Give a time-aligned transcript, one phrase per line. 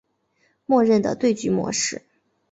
[0.65, 2.01] 默认的对局模式。